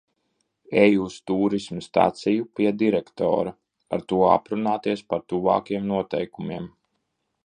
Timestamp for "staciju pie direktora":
1.87-3.53